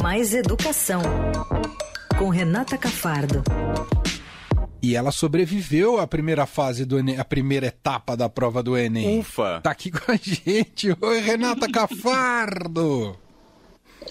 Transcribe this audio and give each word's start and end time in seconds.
Mais 0.00 0.32
Educação, 0.32 1.02
com 2.18 2.30
Renata 2.30 2.78
Cafardo. 2.78 3.42
E 4.80 4.96
ela 4.96 5.12
sobreviveu 5.12 6.00
à 6.00 6.06
primeira 6.06 6.46
fase 6.46 6.86
do 6.86 6.98
Enem, 6.98 7.18
a 7.18 7.24
primeira 7.24 7.66
etapa 7.66 8.16
da 8.16 8.26
prova 8.26 8.62
do 8.62 8.74
Enem. 8.74 9.18
Ufa! 9.18 9.60
Tá 9.62 9.70
aqui 9.70 9.90
com 9.90 10.10
a 10.10 10.16
gente. 10.16 10.96
Oi, 10.98 11.20
Renata 11.20 11.70
Cafardo! 11.70 13.18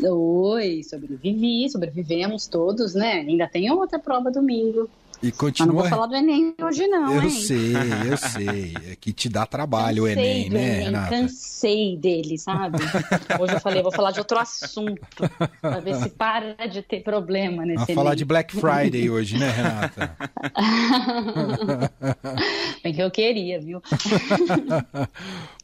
Oi, 0.04 0.84
sobrevivi, 0.84 1.68
sobrevivemos 1.68 2.46
todos, 2.46 2.94
né? 2.94 3.14
Ainda 3.14 3.48
tem 3.48 3.72
outra 3.72 3.98
prova 3.98 4.30
domingo. 4.30 4.88
E 5.24 5.32
continua. 5.32 5.68
Mas 5.68 5.76
não 5.76 5.82
vou 5.82 5.90
falar 5.90 6.08
do 6.08 6.16
Enem 6.16 6.54
hoje, 6.60 6.88
não. 6.88 7.14
Eu 7.14 7.24
hein? 7.24 7.30
sei, 7.30 7.74
eu 8.10 8.18
sei. 8.18 8.74
É 8.92 8.96
que 8.96 9.14
te 9.14 9.30
dá 9.30 9.46
trabalho 9.46 10.04
Cansei 10.04 10.16
o 10.16 10.20
Enem, 10.20 10.50
né, 10.50 10.66
Enem, 10.66 10.84
Renata? 10.86 11.10
Cansei 11.10 11.98
dele, 11.98 12.38
sabe? 12.38 12.80
Hoje 13.40 13.54
eu 13.54 13.60
falei, 13.60 13.84
vou 13.84 13.92
falar 13.92 14.12
de 14.12 14.20
outro 14.20 14.40
assunto. 14.40 15.00
Pra 15.62 15.80
ver 15.80 15.96
se 15.96 16.10
para 16.10 16.68
de 16.68 16.82
ter 16.82 17.04
problema 17.04 17.66
nesse 17.66 17.86
Vamos 17.86 17.94
falar 17.94 18.16
de 18.16 18.26
Black 18.26 18.56
Friday 18.56 19.10
hoje, 19.10 19.38
né, 19.38 19.50
Renata? 19.52 20.18
Bem 22.84 22.94
que 22.94 23.02
eu 23.02 23.12
queria, 23.12 23.60
viu? 23.60 23.82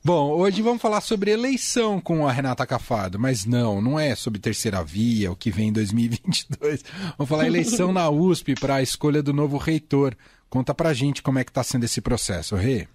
Bom, 0.03 0.31
hoje 0.31 0.61
vamos 0.61 0.81
falar 0.81 1.01
sobre 1.01 1.31
eleição 1.31 1.99
com 1.99 2.25
a 2.27 2.31
Renata 2.31 2.65
Cafado, 2.65 3.19
mas 3.19 3.45
não, 3.45 3.81
não 3.81 3.99
é 3.99 4.15
sobre 4.15 4.39
terceira 4.39 4.83
via, 4.83 5.31
o 5.31 5.35
que 5.35 5.49
vem 5.49 5.69
em 5.69 5.73
2022. 5.73 6.83
Vamos 7.17 7.29
falar 7.29 7.47
eleição 7.47 7.91
na 7.91 8.09
USP 8.09 8.55
para 8.55 8.75
a 8.75 8.81
escolha 8.81 9.21
do 9.21 9.33
novo 9.33 9.57
reitor. 9.57 10.15
Conta 10.49 10.73
pra 10.73 10.93
gente 10.93 11.21
como 11.21 11.39
é 11.39 11.43
que 11.43 11.51
tá 11.51 11.63
sendo 11.63 11.83
esse 11.83 11.99
processo, 11.99 12.55
Rê. 12.55 12.87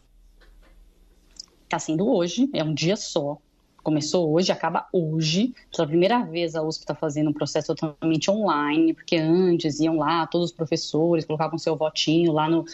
Tá 1.69 1.79
sendo 1.79 2.09
hoje, 2.09 2.49
é 2.55 2.63
um 2.63 2.73
dia 2.73 2.97
só. 2.97 3.37
Começou 3.83 4.33
hoje, 4.33 4.53
acaba 4.53 4.87
hoje. 4.93 5.53
Pela 5.75 5.89
primeira 5.89 6.25
vez 6.25 6.55
a 6.55 6.63
USP 6.63 6.83
está 6.83 6.95
fazendo 6.95 7.31
um 7.31 7.35
processo 7.35 7.75
totalmente 7.75 8.31
online, 8.31 8.95
porque 8.95 9.17
antes 9.17 9.81
iam 9.81 9.99
lá 9.99 10.27
todos 10.29 10.51
os 10.51 10.57
professores, 10.57 11.25
colocavam 11.25 11.59
seu 11.59 11.77
votinho 11.77 12.33
lá 12.33 12.49
no, 12.49 12.65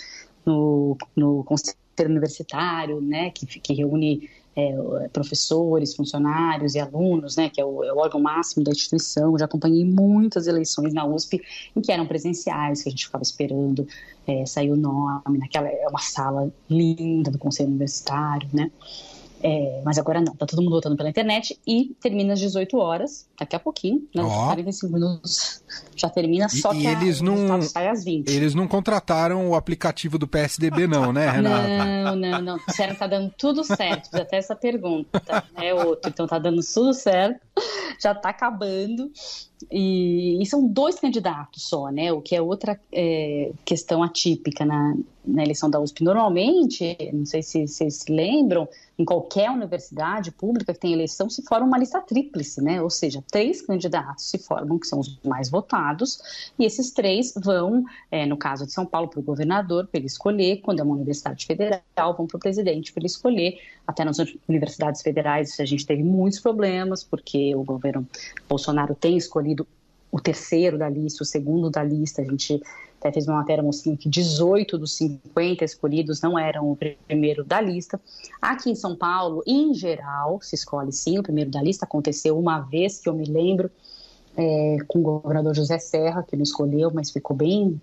no, 0.45 0.97
no 1.17 1.43
conselho 1.45 1.79
universitário, 2.07 3.01
né, 3.01 3.31
que, 3.31 3.47
que 3.47 3.75
reúne 3.75 4.29
é, 4.57 5.09
professores, 5.13 5.95
funcionários 5.95 6.75
e 6.75 6.81
alunos, 6.81 7.37
né, 7.37 7.49
que 7.49 7.61
é 7.61 7.65
o, 7.65 7.85
é 7.85 7.93
o, 7.93 7.99
órgão 7.99 8.21
máximo 8.21 8.65
da 8.65 8.73
instituição. 8.73 9.39
Já 9.39 9.45
acompanhei 9.45 9.85
muitas 9.85 10.47
eleições 10.47 10.93
na 10.93 11.07
USP 11.07 11.41
em 11.77 11.81
que 11.81 11.93
eram 11.93 12.07
presenciais, 12.07 12.83
que 12.83 12.89
a 12.89 12.91
gente 12.91 13.07
ficava 13.07 13.23
esperando 13.23 13.87
é, 14.27 14.45
sair 14.47 14.71
o 14.71 14.77
nome, 14.77 15.39
naquela 15.39 15.69
é 15.69 15.87
uma 15.89 16.01
sala 16.01 16.53
linda 16.69 17.31
do 17.31 17.39
conselho 17.39 17.69
universitário, 17.69 18.49
né. 18.53 18.71
É, 19.43 19.81
mas 19.85 19.99
agora 19.99 20.21
não, 20.21 20.35
tá 20.35 20.45
todo 20.47 20.61
mundo 20.61 20.73
votando 20.75 20.97
pela 20.97 21.09
internet 21.09 21.59
e 21.67 21.95
termina 22.01 22.33
às 22.33 22.41
18 22.41 22.77
horas, 22.77 23.29
daqui 23.39 23.55
a 23.55 23.61
pouquinho, 23.61 24.07
né? 24.15 24.23
Ó. 24.23 24.47
45 24.47 24.93
minutos 24.93 25.63
já 25.95 26.09
termina, 26.09 26.49
só 26.49 26.73
E- 26.73 26.79
que 26.81 26.87
a- 26.89 26.93
eles 26.93 27.21
o 27.21 27.25
não- 27.25 27.63
sai 27.63 27.89
às 27.89 28.05
20. 28.05 28.29
Eles 28.29 28.55
não 28.55 28.67
contrataram 28.67 29.49
o 29.49 29.55
aplicativo 29.55 30.19
do 30.19 30.27
PSDB, 30.27 30.87
não, 31.11 31.13
né, 31.13 31.31
Renata? 31.31 31.85
Não, 31.85 32.17
não, 32.17 32.41
não. 32.43 32.59
Disseram 32.67 32.95
que 32.95 32.99
tá 32.99 33.07
dando 33.07 33.33
tudo 33.39 33.63
certo. 33.63 34.15
Até 34.15 34.39
essa 34.39 34.57
pergunta. 34.57 35.23
É 35.57 35.73
outro. 35.73 36.11
Então 36.11 36.27
tá 36.27 36.39
dando 36.39 36.61
tudo 36.75 36.93
certo. 36.93 37.41
Já 38.03 38.15
tá 38.15 38.31
acabando. 38.31 39.11
E, 39.71 40.41
e 40.41 40.47
são 40.47 40.67
dois 40.67 40.99
candidatos 40.99 41.63
só, 41.63 41.89
né? 41.91 42.13
O 42.13 42.21
que 42.21 42.35
é 42.35 42.43
outra 42.43 42.81
é, 42.93 43.53
questão 43.65 44.03
atípica 44.03 44.65
na, 44.65 44.95
na 45.25 45.43
eleição 45.43 45.69
da 45.69 45.79
USP. 45.79 46.03
Normalmente, 46.03 46.97
não 47.13 47.27
sei 47.27 47.43
se 47.43 47.67
vocês 47.67 48.05
lembram, 48.09 48.69
em 48.99 49.05
qualquer 49.05 49.51
universidade 49.51 50.33
pública 50.33 50.73
que 50.73 50.81
tem 50.81 50.93
eleição 50.93 51.31
se 51.31 51.43
forma 51.43 51.67
uma 51.67 51.79
lista 51.79 52.01
tríplice, 52.01 52.63
né? 52.63 52.83
Ou 52.83 52.91
seja, 52.91 53.23
três 53.31 53.63
candidatos 53.63 54.25
se 54.25 54.39
formam, 54.39 54.79
que 54.79 54.87
são 54.87 54.99
os 54.99 55.19
mais 55.23 55.49
votados, 55.49 56.51
e 56.59 56.65
esses 56.65 56.91
três 56.91 57.33
vão, 57.37 57.85
é, 58.11 58.27
no 58.27 58.37
caso 58.37 58.67
de 58.67 58.73
São 58.73 58.85
Paulo, 58.85 59.09
para 59.09 59.21
o 59.21 59.23
governador, 59.23 59.87
para 59.87 59.99
ele 59.99 60.07
escolher, 60.07 60.61
quando 60.63 60.81
é 60.81 60.83
uma 60.83 60.95
universidade 60.95 61.47
federal, 61.47 62.17
vão 62.17 62.27
para 62.27 62.37
o 62.37 62.41
presidente 62.41 62.93
para 62.93 63.01
ele 63.01 63.07
escolher. 63.07 63.59
Até 63.89 64.05
nas 64.05 64.19
universidades 64.47 65.01
federais 65.01 65.59
a 65.59 65.65
gente 65.65 65.87
teve 65.87 66.03
muitos 66.03 66.41
problemas, 66.41 67.03
porque 67.03 67.57
o 67.57 67.65
governo 67.65 68.07
Bolsonaro 68.47 68.95
tem 68.95 69.17
escolhido 69.17 69.67
o 70.13 70.21
terceiro 70.21 70.77
da 70.77 70.91
lista, 70.91 71.23
o 71.23 71.27
segundo 71.27 71.71
da 71.71 71.83
lista. 71.83 72.21
A 72.21 72.25
gente 72.27 72.63
até 72.99 73.11
fez 73.11 73.27
uma 73.27 73.39
matéria 73.39 73.65
mostrando 73.65 73.97
que 73.97 74.07
18 74.07 74.77
dos 74.77 74.95
50 74.97 75.65
escolhidos 75.65 76.21
não 76.21 76.39
eram 76.39 76.71
o 76.71 76.77
primeiro 76.77 77.43
da 77.43 77.63
lista. 77.63 77.99
Aqui 78.43 78.71
em 78.71 78.75
São 78.75 78.95
Paulo, 78.95 79.43
em 79.47 79.73
geral, 79.73 80.39
se 80.43 80.55
escolhe 80.55 80.93
sim 80.93 81.19
o 81.19 81.23
primeiro 81.23 81.51
da 81.51 81.63
lista. 81.63 81.87
Aconteceu 81.87 82.39
uma 82.39 82.61
vez 82.61 82.99
que 82.99 83.09
eu 83.09 83.15
me 83.15 83.25
lembro 83.25 83.71
é, 84.37 84.77
com 84.87 84.99
o 84.99 85.03
governador 85.03 85.55
José 85.55 85.79
Serra, 85.79 86.23
que 86.23 86.37
não 86.37 86.43
escolheu, 86.43 86.91
mas 86.93 87.11
ficou 87.11 87.35
bem, 87.35 87.81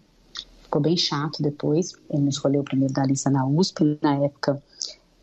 ficou 0.61 0.79
bem 0.79 0.95
chato 0.95 1.41
depois. 1.41 1.93
Ele 2.11 2.21
não 2.21 2.29
escolheu 2.29 2.61
o 2.61 2.63
primeiro 2.63 2.93
da 2.93 3.03
lista 3.03 3.31
na 3.31 3.43
USP. 3.43 3.97
Na 4.03 4.17
época, 4.17 4.61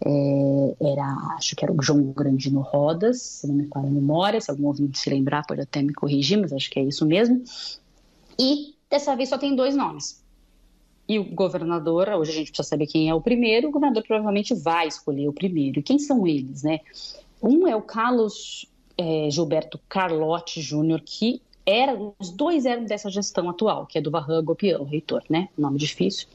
é, 0.05 0.93
era, 0.93 1.35
acho 1.37 1.55
que 1.55 1.65
era 1.65 1.73
o 1.73 1.81
João 1.81 2.03
Grandino 2.13 2.61
Rodas, 2.61 3.23
se 3.23 3.47
não 3.47 3.55
me 3.55 3.67
falha 3.69 3.87
a 3.87 3.91
memória. 3.91 4.41
Se 4.41 4.51
algum 4.51 4.67
ouvinte 4.67 4.99
se 4.99 5.09
lembrar, 5.09 5.47
pode 5.47 5.61
até 5.61 5.81
me 5.81 5.95
corrigir, 5.95 6.39
mas 6.39 6.53
acho 6.53 6.71
que 6.71 6.81
é 6.81 6.83
isso 6.83 7.07
mesmo. 7.07 7.43
E 8.39 8.75
dessa 8.91 9.15
vez 9.15 9.29
só 9.29 9.39
tem 9.39 9.55
dois 9.55 9.77
nomes. 9.77 10.23
E 11.09 11.19
o 11.19 11.25
governador, 11.25 12.09
hoje 12.09 12.31
a 12.31 12.35
gente 12.35 12.51
precisa 12.51 12.69
saber 12.69 12.87
quem 12.87 13.09
é 13.09 13.15
o 13.15 13.21
primeiro, 13.21 13.69
o 13.69 13.73
governador 13.73 14.03
provavelmente 14.05 14.55
vai 14.55 14.89
escolher 14.89 15.29
o 15.29 15.33
primeiro. 15.33 15.81
E 15.81 15.83
quem 15.83 15.99
são 15.99 16.27
eles, 16.27 16.63
né? 16.63 16.81
Um 17.43 17.67
é 17.67 17.77
o 17.77 17.83
Carlos 17.83 18.67
é, 18.97 19.29
Gilberto 19.31 19.79
Carlotti 19.89 20.61
Júnior, 20.61 21.01
que 21.05 21.43
era, 21.65 21.97
os 22.19 22.31
dois 22.31 22.67
eram 22.67 22.85
dessa 22.85 23.09
gestão 23.09 23.49
atual, 23.49 23.87
que 23.87 23.99
é 23.99 24.01
do 24.01 24.11
Varran 24.11 24.43
Gopian, 24.43 24.79
o 24.79 24.85
reitor, 24.85 25.23
né? 25.29 25.49
Nome 25.57 25.79
difícil, 25.79 26.27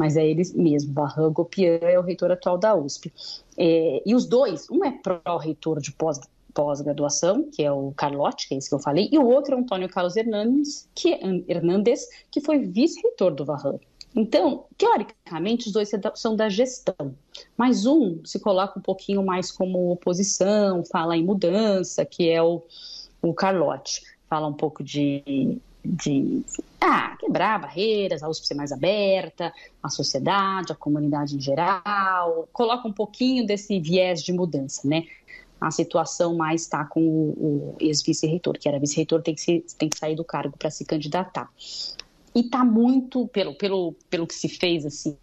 mas 0.00 0.16
é 0.16 0.26
eles 0.26 0.54
mesmo. 0.54 0.94
Varran 0.94 1.30
Gopian 1.30 1.78
é 1.82 1.98
o 1.98 2.02
reitor 2.02 2.30
atual 2.30 2.56
da 2.56 2.74
USP. 2.74 3.12
É, 3.54 4.02
e 4.06 4.14
os 4.14 4.24
dois, 4.24 4.66
um 4.70 4.82
é 4.82 4.90
pró-reitor 4.90 5.78
de 5.78 5.92
pós 5.92 6.18
pós-graduação, 6.54 7.48
que 7.48 7.62
é 7.62 7.70
o 7.70 7.92
Carlotti, 7.92 8.48
que 8.48 8.54
é 8.54 8.58
esse 8.58 8.68
que 8.68 8.74
eu 8.74 8.80
falei, 8.80 9.08
e 9.12 9.16
o 9.18 9.24
outro 9.24 9.54
é 9.54 9.56
o 9.56 9.60
Antônio 9.60 9.88
Carlos 9.88 10.16
Hernandes, 10.16 10.88
que, 10.94 11.12
é, 11.12 11.20
Hernandes, 11.46 12.08
que 12.28 12.40
foi 12.40 12.58
vice-reitor 12.58 13.32
do 13.32 13.44
Varran. 13.44 13.78
Então, 14.16 14.64
teoricamente, 14.76 15.68
os 15.68 15.72
dois 15.72 15.88
são 16.16 16.34
da 16.34 16.48
gestão, 16.48 17.14
mas 17.56 17.86
um 17.86 18.24
se 18.24 18.40
coloca 18.40 18.80
um 18.80 18.82
pouquinho 18.82 19.22
mais 19.22 19.52
como 19.52 19.92
oposição, 19.92 20.82
fala 20.84 21.16
em 21.16 21.24
mudança, 21.24 22.04
que 22.04 22.28
é 22.28 22.42
o, 22.42 22.62
o 23.22 23.32
Carlotti. 23.32 24.02
Fala 24.28 24.48
um 24.48 24.54
pouco 24.54 24.82
de, 24.82 25.60
de 25.84 26.42
ah, 26.80 27.16
quebrar 27.18 27.60
barreiras, 27.60 28.22
a 28.22 28.28
USP 28.28 28.46
ser 28.46 28.54
mais 28.54 28.72
aberta, 28.72 29.52
a 29.82 29.88
sociedade, 29.88 30.72
a 30.72 30.76
comunidade 30.76 31.36
em 31.36 31.40
geral, 31.40 32.48
coloca 32.52 32.86
um 32.86 32.92
pouquinho 32.92 33.46
desse 33.46 33.78
viés 33.80 34.22
de 34.22 34.32
mudança, 34.32 34.86
né? 34.86 35.04
A 35.60 35.70
situação 35.70 36.34
mais 36.36 36.62
está 36.62 36.84
com 36.84 37.00
o, 37.00 37.74
o 37.74 37.76
ex-vice-reitor, 37.78 38.58
que 38.58 38.68
era 38.68 38.78
vice-reitor, 38.78 39.22
tem, 39.22 39.34
que 39.34 39.40
se- 39.42 39.64
tem 39.78 39.88
que 39.88 39.98
sair 39.98 40.16
do 40.16 40.24
cargo 40.24 40.56
para 40.56 40.70
se 40.70 40.84
candidatar 40.84 41.50
e 42.34 42.40
está 42.40 42.64
muito, 42.64 43.26
pelo, 43.28 43.54
pelo, 43.54 43.94
pelo 44.08 44.26
que 44.26 44.34
se 44.34 44.48
fez 44.48 44.86
assim 44.86 45.16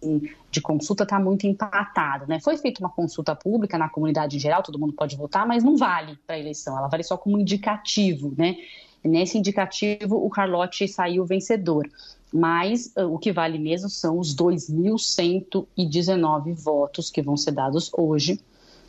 de 0.50 0.60
consulta, 0.60 1.04
está 1.04 1.18
muito 1.18 1.46
empatado. 1.46 2.26
Né? 2.26 2.38
Foi 2.40 2.56
feita 2.56 2.80
uma 2.80 2.90
consulta 2.90 3.34
pública 3.34 3.78
na 3.78 3.88
comunidade 3.88 4.36
em 4.36 4.40
geral, 4.40 4.62
todo 4.62 4.78
mundo 4.78 4.92
pode 4.92 5.16
votar, 5.16 5.46
mas 5.46 5.64
não 5.64 5.76
vale 5.76 6.18
para 6.26 6.36
a 6.36 6.38
eleição, 6.38 6.76
ela 6.76 6.88
vale 6.88 7.02
só 7.02 7.16
como 7.16 7.38
indicativo. 7.38 8.34
Né? 8.36 8.56
Nesse 9.02 9.38
indicativo, 9.38 10.14
o 10.16 10.30
Carlotti 10.30 10.86
saiu 10.88 11.24
vencedor. 11.24 11.88
Mas 12.32 12.92
uh, 12.96 13.12
o 13.12 13.18
que 13.18 13.32
vale 13.32 13.58
mesmo 13.58 13.88
são 13.88 14.18
os 14.18 14.36
2.119 14.36 16.54
votos 16.54 17.10
que 17.10 17.22
vão 17.22 17.36
ser 17.36 17.50
dados 17.52 17.90
hoje. 17.96 18.40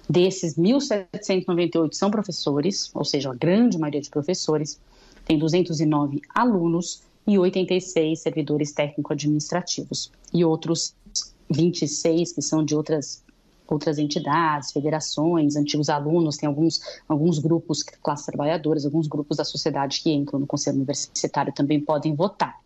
Desses, 0.09 0.55
1.798 0.55 1.93
são 1.93 2.11
professores, 2.11 2.91
ou 2.93 3.05
seja, 3.05 3.31
a 3.31 3.35
grande 3.35 3.77
maioria 3.77 4.01
de 4.01 4.09
professores. 4.09 4.77
Tem 5.23 5.38
209 5.38 6.21
alunos 6.33 7.03
e 7.25 7.38
86 7.38 8.19
servidores 8.19 8.73
técnico-administrativos. 8.73 10.12
E 10.33 10.44
outros 10.44 10.94
26 11.50 12.33
que 12.33 12.41
são 12.41 12.65
de 12.65 12.75
outras 12.75 13.23
outras 13.74 13.98
entidades, 13.98 14.71
federações, 14.71 15.56
antigos 15.56 15.89
alunos, 15.89 16.38
tem 16.38 16.48
alguns, 16.48 16.81
alguns 17.07 17.39
grupos, 17.39 17.83
classes 17.83 18.25
trabalhadoras, 18.25 18.86
alguns 18.86 19.07
grupos 19.07 19.38
da 19.38 19.44
sociedade 19.44 20.01
que 20.01 20.12
entram 20.12 20.39
no 20.39 20.48
Conselho 20.48 20.77
Universitário 20.77 21.54
também 21.54 21.80
podem 21.80 22.16
votar. 22.16 22.57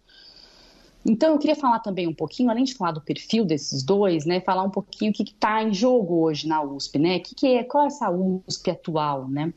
Então, 1.05 1.33
eu 1.33 1.39
queria 1.39 1.55
falar 1.55 1.79
também 1.79 2.07
um 2.07 2.13
pouquinho, 2.13 2.49
além 2.49 2.63
de 2.63 2.75
falar 2.75 2.91
do 2.91 3.01
perfil 3.01 3.43
desses 3.43 3.83
dois, 3.83 4.25
né, 4.25 4.39
falar 4.39 4.63
um 4.63 4.69
pouquinho 4.69 5.11
o 5.11 5.13
que 5.13 5.23
está 5.23 5.61
em 5.61 5.73
jogo 5.73 6.21
hoje 6.21 6.47
na 6.47 6.61
USP, 6.63 6.97
né, 6.97 7.19
que 7.19 7.35
que 7.35 7.47
é, 7.47 7.63
qual 7.63 7.83
é 7.83 7.87
essa 7.87 8.09
USP 8.09 8.71
atual, 8.71 9.27
né, 9.27 9.53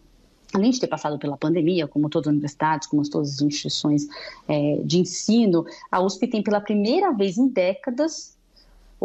além 0.53 0.71
de 0.71 0.81
ter 0.81 0.89
passado 0.89 1.19
pela 1.19 1.37
pandemia, 1.37 1.87
como 1.87 2.09
todas 2.09 2.29
as 2.29 2.33
universidades, 2.33 2.89
como 2.89 3.09
todas 3.09 3.35
as 3.35 3.43
instituições 3.43 4.07
é, 4.49 4.81
de 4.85 4.99
ensino, 4.99 5.65
a 5.91 6.01
USP 6.01 6.27
tem 6.27 6.43
pela 6.43 6.61
primeira 6.61 7.13
vez 7.13 7.39
em 7.39 7.49
décadas 7.49 8.36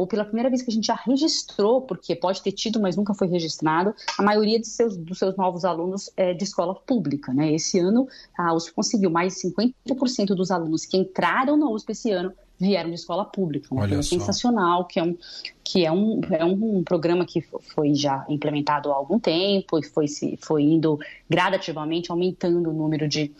ou 0.02 0.08
pela 0.08 0.26
primeira 0.26 0.50
vez 0.50 0.64
que 0.64 0.72
a 0.72 0.74
gente 0.74 0.88
já 0.88 0.96
registrou, 0.96 1.82
porque 1.82 2.16
pode 2.16 2.42
ter 2.42 2.52
tido, 2.52 2.80
mas 2.80 2.96
nunca 2.96 3.14
foi 3.14 3.28
registrado, 3.28 3.94
a 4.18 4.24
maioria 4.24 4.60
de 4.60 4.68
seus, 4.68 4.98
dos 4.98 5.20
seus 5.20 5.38
novos 5.38 5.64
alunos 5.64 6.10
é 6.18 6.34
de 6.34 6.44
escola 6.44 6.74
pública. 6.74 7.32
Né? 7.32 7.54
Esse 7.54 7.78
ano, 7.78 8.08
a 8.36 8.52
USP 8.52 8.74
conseguiu 8.74 9.12
mais 9.12 9.36
de 9.36 9.54
50% 9.54 10.34
dos 10.34 10.50
alunos 10.50 10.86
que 10.86 10.98
entraram 10.98 11.56
na 11.56 11.70
USP 11.70 11.92
esse 11.92 12.10
ano 12.10 12.34
vieram 12.60 12.90
de 12.90 12.96
escola 12.96 13.26
pública. 13.26 13.68
Uma 13.72 13.88
coisa 13.88 14.02
sensacional, 14.02 14.86
que 14.86 15.00
é 15.00 15.04
um, 15.04 15.18
que 15.64 15.86
é 15.86 15.92
um, 15.92 16.22
é 16.32 16.46
um 16.46 16.84
programa 16.84 17.24
que 17.24 17.42
foi 17.42 17.94
já 17.94 18.26
implementado 18.28 18.92
há 18.92 18.96
algum 18.96 19.20
tempo 19.20 19.78
e 19.78 19.84
foi, 19.84 20.08
se, 20.08 20.36
foi 20.42 20.64
indo 20.64 21.00
gradativamente 21.30 22.12
aumentando 22.12 22.72
o 22.72 22.74
número 22.74 23.08
de, 23.08 23.32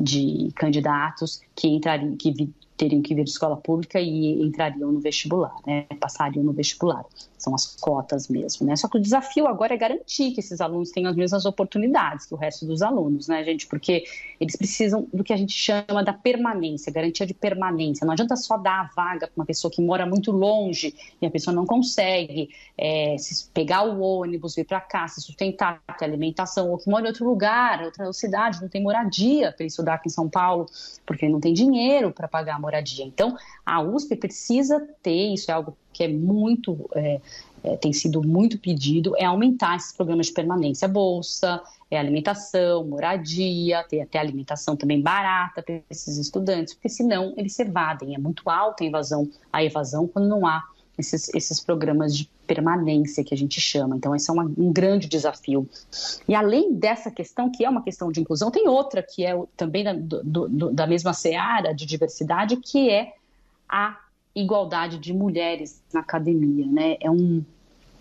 de 0.00 0.50
candidatos 0.54 1.40
que 1.54 1.66
entrariam, 1.66 2.16
que 2.16 2.48
teriam 2.76 3.02
que 3.02 3.14
vir 3.14 3.24
de 3.24 3.30
escola 3.30 3.56
pública 3.56 4.00
e 4.00 4.42
entrariam 4.42 4.92
no 4.92 5.00
vestibular, 5.00 5.54
né? 5.66 5.86
Passariam 6.00 6.44
no 6.44 6.52
vestibular. 6.52 7.04
São 7.38 7.54
as 7.54 7.76
cotas 7.76 8.28
mesmo, 8.28 8.66
né? 8.66 8.76
Só 8.76 8.88
que 8.88 8.98
o 8.98 9.00
desafio 9.00 9.46
agora 9.46 9.74
é 9.74 9.76
garantir 9.76 10.32
que 10.32 10.40
esses 10.40 10.60
alunos 10.60 10.90
tenham 10.90 11.10
as 11.10 11.16
mesmas 11.16 11.44
oportunidades 11.44 12.26
que 12.26 12.34
o 12.34 12.36
resto 12.36 12.64
dos 12.66 12.82
alunos, 12.82 13.28
né, 13.28 13.44
gente? 13.44 13.66
Porque 13.66 14.04
eles 14.40 14.56
precisam 14.56 15.06
do 15.12 15.22
que 15.22 15.32
a 15.32 15.36
gente 15.36 15.52
chama 15.52 16.02
da 16.02 16.12
permanência, 16.12 16.92
garantia 16.92 17.26
de 17.26 17.34
permanência. 17.34 18.04
Não 18.04 18.12
adianta 18.12 18.36
só 18.36 18.56
dar 18.56 18.80
a 18.80 18.90
vaga 18.94 19.26
para 19.26 19.40
uma 19.40 19.46
pessoa 19.46 19.70
que 19.70 19.82
mora 19.82 20.06
muito 20.06 20.30
longe 20.32 20.94
e 21.20 21.26
a 21.26 21.30
pessoa 21.30 21.54
não 21.54 21.66
consegue 21.66 22.48
é, 22.76 23.16
pegar 23.52 23.84
o 23.84 24.00
ônibus, 24.00 24.54
vir 24.54 24.64
para 24.64 24.80
cá, 24.80 25.06
se 25.08 25.20
sustentar, 25.20 25.80
ter 25.98 26.04
alimentação, 26.04 26.70
ou 26.70 26.78
que 26.78 26.88
mora 26.88 27.04
em 27.04 27.08
outro 27.08 27.26
lugar, 27.26 27.82
outra 27.82 28.12
cidade, 28.12 28.60
não 28.60 28.68
tem 28.68 28.82
moradia 28.82 29.52
para 29.52 29.66
estudar 29.66 29.94
aqui 29.94 30.08
em 30.08 30.12
São 30.12 30.28
Paulo, 30.28 30.66
porque 31.04 31.28
não 31.28 31.40
tem 31.40 31.52
dinheiro 31.52 32.12
para 32.12 32.28
pagar 32.28 32.56
a 32.56 32.58
moradia. 32.58 33.04
Então, 33.04 33.36
a 33.64 33.80
USP 33.80 34.16
precisa 34.16 34.80
ter, 35.02 35.34
isso 35.34 35.50
é 35.50 35.54
algo 35.54 35.76
que 35.96 36.04
é 36.04 36.08
muito, 36.08 36.90
é, 36.94 37.18
é, 37.64 37.76
tem 37.78 37.90
sido 37.90 38.22
muito 38.22 38.58
pedido, 38.58 39.14
é 39.16 39.24
aumentar 39.24 39.76
esses 39.76 39.94
programas 39.94 40.26
de 40.26 40.32
permanência, 40.34 40.86
bolsa, 40.86 41.62
é 41.90 41.98
alimentação, 41.98 42.84
moradia, 42.84 43.82
ter 43.88 44.02
até 44.02 44.18
alimentação 44.18 44.76
também 44.76 45.00
barata 45.00 45.62
para 45.62 45.80
esses 45.88 46.18
estudantes, 46.18 46.74
porque 46.74 46.90
senão 46.90 47.32
eles 47.34 47.58
evadem, 47.58 48.14
é 48.14 48.18
muito 48.18 48.50
alta 48.50 48.84
a 48.84 48.86
invasão, 48.86 49.30
a 49.50 49.64
evasão 49.64 50.06
quando 50.06 50.28
não 50.28 50.46
há 50.46 50.62
esses, 50.98 51.32
esses 51.34 51.60
programas 51.60 52.14
de 52.14 52.28
permanência 52.46 53.24
que 53.24 53.32
a 53.32 53.36
gente 53.36 53.58
chama. 53.58 53.96
Então, 53.96 54.14
esse 54.14 54.30
é 54.30 54.32
um 54.34 54.72
grande 54.72 55.08
desafio. 55.08 55.66
E 56.28 56.34
além 56.34 56.74
dessa 56.74 57.10
questão, 57.10 57.50
que 57.50 57.64
é 57.64 57.70
uma 57.70 57.82
questão 57.82 58.12
de 58.12 58.20
inclusão, 58.20 58.50
tem 58.50 58.68
outra 58.68 59.02
que 59.02 59.24
é 59.24 59.34
também 59.56 59.82
da, 59.82 59.94
do, 59.94 60.48
do, 60.48 60.70
da 60.70 60.86
mesma 60.86 61.14
seara 61.14 61.72
de 61.72 61.86
diversidade, 61.86 62.56
que 62.56 62.90
é 62.90 63.14
a 63.68 63.98
igualdade 64.36 64.98
de 64.98 65.12
mulheres 65.12 65.82
na 65.92 66.00
academia. 66.00 66.66
Né? 66.66 66.96
É, 67.00 67.10
um, 67.10 67.42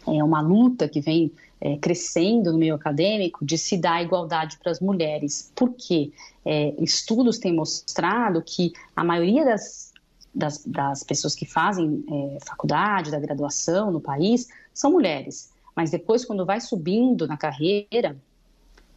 é 0.05 0.23
uma 0.23 0.41
luta 0.41 0.87
que 0.87 0.99
vem 1.01 1.31
é, 1.59 1.77
crescendo 1.77 2.51
no 2.51 2.59
meio 2.59 2.75
acadêmico 2.75 3.43
de 3.43 3.57
se 3.57 3.77
dar 3.77 4.03
igualdade 4.03 4.57
para 4.61 4.71
as 4.71 4.79
mulheres. 4.79 5.51
Por 5.55 5.73
quê? 5.73 6.11
É, 6.43 6.75
estudos 6.79 7.39
têm 7.39 7.53
mostrado 7.53 8.41
que 8.41 8.73
a 8.95 9.03
maioria 9.03 9.45
das 9.45 9.95
das, 10.35 10.65
das 10.65 11.01
pessoas 11.01 11.33
que 11.33 11.45
fazem 11.45 12.03
é, 12.11 12.37
faculdade, 12.45 13.09
da 13.09 13.19
graduação 13.19 13.89
no 13.89 14.01
país, 14.01 14.49
são 14.73 14.91
mulheres. 14.91 15.49
Mas 15.73 15.91
depois, 15.91 16.25
quando 16.25 16.45
vai 16.45 16.59
subindo 16.59 17.25
na 17.25 17.37
carreira, 17.37 18.17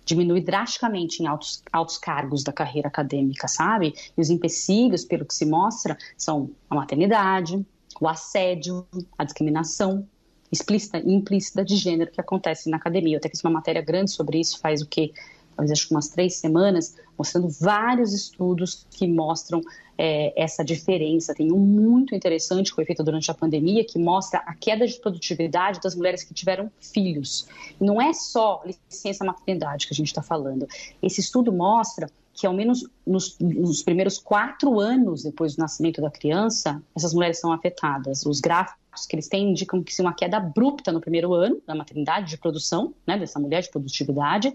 diminui 0.09 0.41
drasticamente 0.41 1.23
em 1.23 1.27
altos, 1.27 1.63
altos 1.71 1.99
cargos 1.99 2.43
da 2.43 2.51
carreira 2.51 2.89
acadêmica, 2.89 3.47
sabe? 3.47 3.95
E 4.17 4.21
os 4.21 4.31
empecilhos, 4.31 5.05
pelo 5.05 5.27
que 5.27 5.35
se 5.35 5.45
mostra, 5.45 5.99
são 6.17 6.51
a 6.71 6.75
maternidade, 6.75 7.65
o 8.01 8.09
assédio, 8.09 8.87
a 9.19 9.25
discriminação 9.25 10.09
explícita 10.51 10.99
e 10.99 11.13
implícita 11.13 11.63
de 11.63 11.77
gênero 11.77 12.11
que 12.11 12.21
acontece 12.21 12.71
na 12.71 12.79
academia. 12.79 13.17
Eu 13.17 13.19
até 13.19 13.29
fiz 13.29 13.45
uma 13.45 13.53
matéria 13.53 13.83
grande 13.83 14.11
sobre 14.11 14.41
isso 14.41 14.59
faz 14.59 14.81
o 14.81 14.87
talvez 14.87 15.13
acho 15.59 15.89
que 15.89 15.95
umas 15.95 16.09
três 16.09 16.37
semanas, 16.37 16.97
mostrando 17.17 17.49
vários 17.49 18.13
estudos 18.13 18.87
que 18.91 19.07
mostram 19.07 19.61
é, 19.99 20.33
essa 20.41 20.65
diferença. 20.65 21.35
Tem 21.35 21.53
um 21.53 21.59
muito 21.59 22.15
interessante 22.15 22.71
que 22.71 22.77
foi 22.77 22.85
feito 22.85 23.03
durante 23.03 23.31
a 23.31 23.35
pandemia 23.35 23.85
que 23.85 23.99
mostra 23.99 24.39
a 24.47 24.55
queda 24.55 24.87
de 24.87 24.99
produtividade 25.01 25.81
das 25.81 25.97
mulheres 25.97 26.23
que 26.23 26.33
tiveram 26.33 26.71
filhos. 26.81 27.49
Não 27.81 28.01
é 28.01 28.13
só 28.13 28.63
licença 28.65 29.25
maternidade 29.25 29.89
que 29.89 29.93
a 29.93 29.97
gente 29.97 30.07
está 30.07 30.23
falando. 30.23 30.69
Esse 31.03 31.21
estudo 31.21 31.53
mostra 31.53 32.09
que 32.33 32.47
ao 32.47 32.55
menos 32.55 32.89
nos, 33.05 33.37
nos, 33.41 33.83
primeiros 33.83 34.17
quatro 34.17 34.79
anos 34.79 35.25
depois 35.25 35.57
do 35.57 35.59
nascimento 35.59 36.01
da 36.01 36.09
criança, 36.09 36.81
essas 36.95 37.13
mulheres 37.13 37.41
são 37.41 37.53
afetadas. 37.53 38.25
Os 38.25 38.41
gráficos 38.41 39.07
que 39.09 39.17
eles 39.17 39.27
têm 39.27 39.51
indicam 39.51 39.83
que 39.83 39.93
se 39.93 40.01
uma 40.01 40.15
queda 40.15 40.37
abrupta 40.37 40.93
no 40.93 41.01
primeiro 41.01 41.35
ano 41.35 41.61
da 41.67 41.75
maternidade 41.75 42.31
de 42.31 42.39
produção, 42.39 42.95
né, 43.05 43.19
dessa 43.19 43.41
mulher 43.41 43.63
de 43.63 43.71
produtividade, 43.71 44.53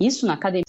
isso 0.00 0.26
na 0.26 0.34
academia. 0.34 0.64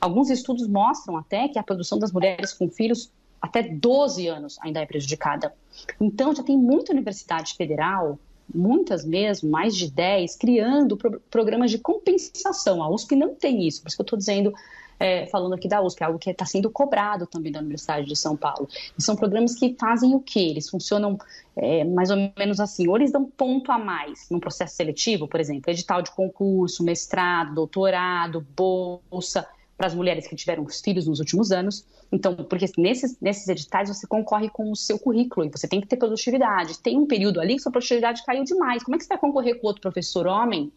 Alguns 0.00 0.30
estudos 0.30 0.66
mostram 0.66 1.16
até 1.16 1.48
que 1.48 1.58
a 1.58 1.62
produção 1.62 1.98
das 1.98 2.12
mulheres 2.12 2.52
com 2.52 2.68
filhos 2.68 3.10
até 3.40 3.62
12 3.62 4.26
anos 4.26 4.58
ainda 4.62 4.80
é 4.80 4.86
prejudicada. 4.86 5.54
Então, 6.00 6.34
já 6.34 6.42
tem 6.42 6.56
muita 6.56 6.92
universidade 6.92 7.54
federal, 7.54 8.18
muitas 8.52 9.04
mesmo, 9.04 9.50
mais 9.50 9.76
de 9.76 9.90
10, 9.90 10.36
criando 10.36 10.96
pro 10.96 11.20
programas 11.30 11.70
de 11.70 11.78
compensação. 11.78 12.82
A 12.82 12.88
USP 12.88 13.14
não 13.14 13.34
tem 13.34 13.66
isso, 13.66 13.82
por 13.82 13.88
isso 13.88 13.96
que 13.96 14.00
eu 14.00 14.04
estou 14.04 14.18
dizendo 14.18 14.52
é, 14.98 15.26
falando 15.26 15.54
aqui 15.54 15.68
da 15.68 15.82
USP, 15.82 16.02
é 16.02 16.06
algo 16.06 16.18
que 16.18 16.30
está 16.30 16.44
sendo 16.44 16.70
cobrado 16.70 17.26
também 17.26 17.52
da 17.52 17.60
Universidade 17.60 18.06
de 18.06 18.16
São 18.16 18.36
Paulo. 18.36 18.68
E 18.98 19.02
são 19.02 19.16
programas 19.16 19.54
que 19.54 19.76
fazem 19.78 20.14
o 20.14 20.20
quê? 20.20 20.40
Eles 20.40 20.68
funcionam 20.68 21.18
é, 21.56 21.84
mais 21.84 22.10
ou 22.10 22.16
menos 22.38 22.60
assim, 22.60 22.88
ou 22.88 22.96
eles 22.96 23.12
dão 23.12 23.24
ponto 23.24 23.70
a 23.70 23.78
mais 23.78 24.28
num 24.30 24.40
processo 24.40 24.76
seletivo, 24.76 25.28
por 25.28 25.40
exemplo, 25.40 25.70
edital 25.70 26.02
de 26.02 26.10
concurso, 26.10 26.82
mestrado, 26.84 27.54
doutorado, 27.54 28.46
bolsa, 28.56 29.46
para 29.76 29.88
as 29.88 29.94
mulheres 29.94 30.26
que 30.26 30.36
tiveram 30.36 30.66
filhos 30.66 31.06
nos 31.06 31.18
últimos 31.18 31.50
anos. 31.50 31.84
Então, 32.10 32.34
porque 32.36 32.66
nesses, 32.78 33.18
nesses 33.20 33.48
editais 33.48 33.88
você 33.88 34.06
concorre 34.06 34.48
com 34.48 34.70
o 34.70 34.76
seu 34.76 34.98
currículo 34.98 35.46
e 35.46 35.50
você 35.50 35.66
tem 35.66 35.80
que 35.80 35.86
ter 35.86 35.96
produtividade. 35.96 36.78
Tem 36.78 36.96
um 36.96 37.06
período 37.06 37.40
ali 37.40 37.56
que 37.56 37.62
sua 37.62 37.72
produtividade 37.72 38.24
caiu 38.24 38.44
demais. 38.44 38.84
Como 38.84 38.94
é 38.94 38.98
que 38.98 39.04
você 39.04 39.08
vai 39.08 39.18
concorrer 39.18 39.60
com 39.60 39.66
outro 39.66 39.82
professor 39.82 40.26
homem 40.26 40.72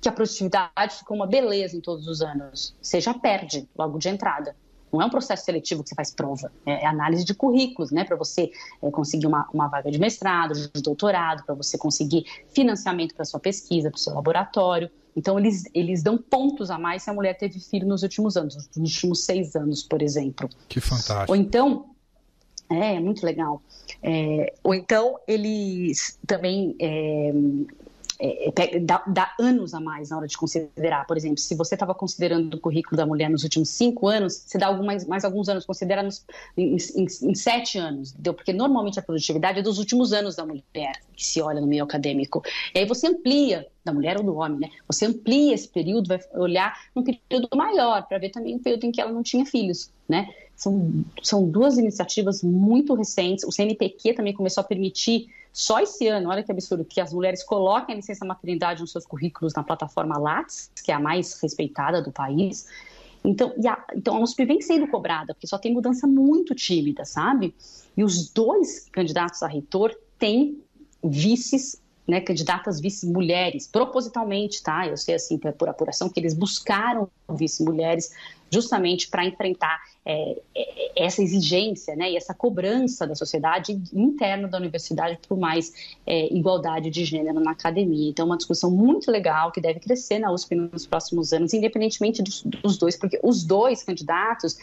que 0.00 0.08
a 0.08 0.12
produtividade 0.12 0.96
ficou 0.98 1.16
uma 1.16 1.26
beleza 1.26 1.76
em 1.76 1.80
todos 1.80 2.06
os 2.06 2.22
anos. 2.22 2.74
Você 2.80 3.00
já 3.00 3.14
perde 3.14 3.68
logo 3.76 3.98
de 3.98 4.08
entrada. 4.08 4.54
Não 4.92 5.02
é 5.02 5.06
um 5.06 5.10
processo 5.10 5.44
seletivo 5.44 5.82
que 5.82 5.88
você 5.88 5.94
faz 5.96 6.14
prova, 6.14 6.52
é, 6.64 6.84
é 6.84 6.86
análise 6.86 7.24
de 7.24 7.34
currículos, 7.34 7.90
né? 7.90 8.04
Para 8.04 8.14
você 8.16 8.52
é, 8.80 8.90
conseguir 8.92 9.26
uma, 9.26 9.48
uma 9.52 9.66
vaga 9.66 9.90
de 9.90 9.98
mestrado, 9.98 10.54
de 10.54 10.80
doutorado, 10.80 11.44
para 11.44 11.54
você 11.54 11.76
conseguir 11.76 12.24
financiamento 12.50 13.12
para 13.12 13.24
sua 13.24 13.40
pesquisa, 13.40 13.90
para 13.90 13.98
o 13.98 14.00
seu 14.00 14.14
laboratório. 14.14 14.88
Então, 15.16 15.36
eles, 15.36 15.64
eles 15.74 16.02
dão 16.02 16.16
pontos 16.16 16.70
a 16.70 16.78
mais 16.78 17.02
se 17.02 17.10
a 17.10 17.12
mulher 17.12 17.36
teve 17.36 17.58
filho 17.58 17.88
nos 17.88 18.04
últimos 18.04 18.36
anos, 18.36 18.54
nos 18.76 18.94
últimos 18.94 19.24
seis 19.24 19.56
anos, 19.56 19.82
por 19.82 20.00
exemplo. 20.00 20.48
Que 20.68 20.80
fantástico. 20.80 21.32
Ou 21.32 21.36
então, 21.36 21.86
é, 22.70 22.98
muito 23.00 23.24
legal. 23.26 23.62
É, 24.02 24.54
ou 24.62 24.74
então, 24.74 25.18
eles 25.26 26.18
também 26.26 26.76
é, 26.80 27.32
é, 28.18 28.48
é 28.48 28.78
dá, 28.80 29.02
dá, 29.06 29.34
anos 29.38 29.74
a 29.74 29.80
mais 29.80 30.10
na 30.10 30.18
hora 30.18 30.26
de 30.26 30.36
considerar. 30.36 31.06
Por 31.06 31.16
exemplo, 31.16 31.38
se 31.38 31.54
você 31.54 31.74
estava 31.74 31.94
considerando 31.94 32.54
o 32.54 32.60
currículo 32.60 32.96
da 32.96 33.06
mulher 33.06 33.28
nos 33.30 33.44
últimos 33.44 33.68
cinco 33.70 34.08
anos, 34.08 34.44
você 34.46 34.58
dá 34.58 34.66
algumas, 34.66 35.06
mais 35.06 35.24
alguns 35.24 35.48
anos, 35.48 35.64
considera 35.64 36.02
nos, 36.02 36.24
em, 36.56 36.76
em, 36.76 37.04
em, 37.04 37.34
sete 37.34 37.78
anos, 37.78 38.12
entendeu? 38.12 38.34
Porque 38.34 38.52
normalmente 38.52 38.98
a 38.98 39.02
produtividade 39.02 39.58
é 39.58 39.62
dos 39.62 39.78
últimos 39.78 40.12
anos 40.12 40.36
da 40.36 40.44
mulher, 40.44 40.92
que 41.14 41.24
se 41.24 41.40
olha 41.40 41.60
no 41.60 41.66
meio 41.66 41.84
acadêmico. 41.84 42.42
E 42.74 42.78
aí 42.78 42.86
você 42.86 43.08
amplia, 43.08 43.66
da 43.84 43.92
mulher 43.92 44.16
ou 44.16 44.24
do 44.24 44.36
homem, 44.36 44.60
né? 44.60 44.70
Você 44.86 45.06
amplia 45.06 45.54
esse 45.54 45.68
período, 45.68 46.08
vai 46.08 46.20
olhar 46.34 46.74
um 46.96 47.02
período 47.02 47.48
maior, 47.54 48.06
para 48.06 48.18
ver 48.18 48.30
também 48.30 48.56
o 48.56 48.60
período 48.60 48.84
em 48.84 48.92
que 48.92 49.00
ela 49.00 49.12
não 49.12 49.22
tinha 49.22 49.44
filhos, 49.44 49.90
né? 50.08 50.28
São, 50.56 51.04
são 51.22 51.48
duas 51.48 51.76
iniciativas 51.76 52.42
muito 52.42 52.94
recentes. 52.94 53.44
O 53.44 53.50
CNPq 53.50 54.14
também 54.14 54.32
começou 54.32 54.60
a 54.60 54.64
permitir 54.64 55.26
só 55.54 55.78
esse 55.78 56.08
ano, 56.08 56.30
olha 56.30 56.42
que 56.42 56.50
absurdo, 56.50 56.84
que 56.84 57.00
as 57.00 57.12
mulheres 57.12 57.44
coloquem 57.44 57.92
a 57.92 57.96
licença 57.96 58.24
maternidade 58.24 58.80
nos 58.80 58.90
seus 58.90 59.06
currículos 59.06 59.54
na 59.54 59.62
plataforma 59.62 60.18
Lattes, 60.18 60.68
que 60.84 60.90
é 60.90 60.94
a 60.96 60.98
mais 60.98 61.40
respeitada 61.40 62.02
do 62.02 62.10
país. 62.10 62.66
Então, 63.24 63.54
a, 63.64 63.84
então 63.94 64.16
a 64.16 64.20
USP 64.20 64.44
vem 64.44 64.60
sendo 64.60 64.88
cobrada, 64.88 65.32
porque 65.32 65.46
só 65.46 65.56
tem 65.56 65.72
mudança 65.72 66.08
muito 66.08 66.56
tímida, 66.56 67.04
sabe? 67.04 67.54
E 67.96 68.02
os 68.02 68.28
dois 68.30 68.88
candidatos 68.90 69.44
a 69.44 69.46
reitor 69.46 69.96
têm 70.18 70.60
vices 71.04 71.80
né, 72.06 72.20
candidatas 72.20 72.80
vice-mulheres, 72.80 73.66
propositalmente, 73.66 74.62
tá? 74.62 74.86
Eu 74.86 74.96
sei, 74.96 75.14
assim, 75.14 75.38
por 75.38 75.68
apuração, 75.68 76.08
que 76.08 76.20
eles 76.20 76.34
buscaram 76.34 77.08
vice-mulheres 77.28 78.10
justamente 78.50 79.08
para 79.08 79.24
enfrentar 79.24 79.80
é, 80.06 80.38
é, 80.54 81.04
essa 81.04 81.22
exigência 81.22 81.96
né, 81.96 82.12
e 82.12 82.16
essa 82.16 82.32
cobrança 82.32 83.06
da 83.06 83.14
sociedade 83.14 83.80
interna 83.92 84.46
da 84.46 84.58
universidade 84.58 85.18
por 85.26 85.38
mais 85.38 85.72
é, 86.06 86.32
igualdade 86.32 86.90
de 86.90 87.04
gênero 87.04 87.40
na 87.40 87.52
academia. 87.52 88.10
Então, 88.10 88.24
é 88.24 88.26
uma 88.26 88.36
discussão 88.36 88.70
muito 88.70 89.10
legal 89.10 89.50
que 89.50 89.60
deve 89.60 89.80
crescer 89.80 90.18
na 90.18 90.30
USP 90.30 90.54
nos 90.54 90.86
próximos 90.86 91.32
anos, 91.32 91.52
independentemente 91.52 92.22
dos, 92.22 92.42
dos 92.42 92.76
dois, 92.76 92.96
porque 92.96 93.18
os 93.22 93.42
dois 93.42 93.82
candidatos 93.82 94.56